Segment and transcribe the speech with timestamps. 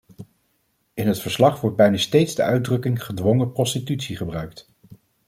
[0.93, 4.67] In het verslag wordt bijna steeds de uitdrukking gedwongen prostitutie gebruikt.